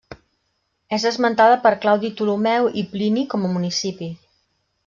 És 0.97 1.05
esmentada 1.09 1.59
per 1.67 1.73
Claudi 1.85 2.11
Ptolemeu 2.15 2.71
i 2.83 2.87
Plini 2.95 3.29
com 3.35 3.47
a 3.51 3.55
municipi. 3.59 4.13